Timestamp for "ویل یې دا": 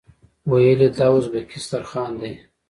0.51-1.07